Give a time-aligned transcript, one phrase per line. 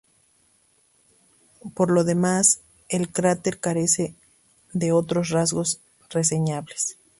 [1.75, 4.15] Por lo demás, el cráter carece
[4.73, 6.97] de otros rasgos reseñables.